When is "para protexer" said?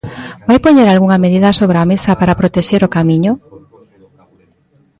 2.19-2.81